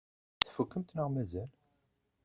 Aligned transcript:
Tfukkemt 0.45 0.95
neɣ 0.95 1.07
mazal? 1.13 1.49